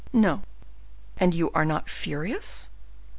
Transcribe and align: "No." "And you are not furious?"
"No." 0.11 0.41
"And 1.17 1.35
you 1.35 1.51
are 1.51 1.63
not 1.63 1.87
furious?" 1.87 2.69